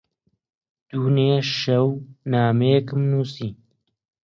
دوێنێ 0.89 1.33
شەو 1.59 1.87
نامەیەکم 2.31 3.01
نووسی. 3.11 3.51